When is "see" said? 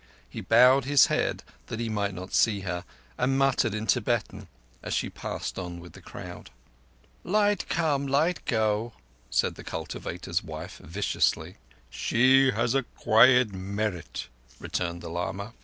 2.33-2.61